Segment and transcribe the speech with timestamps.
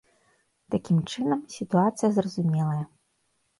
[0.75, 2.83] Такім чынам, сітуацыя зразумелая.